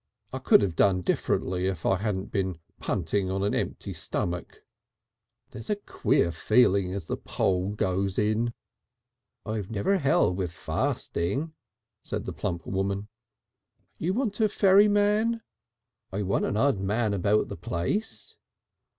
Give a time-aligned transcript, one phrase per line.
[0.33, 4.63] I could have done differently if I hadn't been punting on an empty stomach.
[5.51, 8.55] There's a lear feeling as the pole goes in"
[9.45, 11.53] "I've never held with fasting,"
[12.03, 13.09] said the plump woman.
[13.99, 15.43] "You want a ferryman?"
[16.11, 18.35] "I want an odd man about the place."